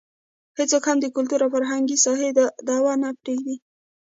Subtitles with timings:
[0.57, 3.55] هېڅوک هم د کلتوري او فرهنګي ساحه کې دعوه نه پرېږدي.